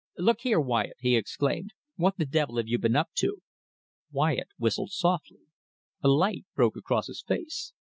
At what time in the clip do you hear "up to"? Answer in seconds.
2.95-3.43